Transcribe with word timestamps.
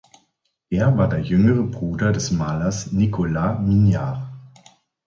Er 0.71 0.97
war 0.97 1.09
der 1.09 1.19
jüngere 1.21 1.61
Bruder 1.61 2.11
des 2.11 2.31
Malers 2.31 2.91
Nicolas 2.91 3.59
Mignard. 3.61 4.19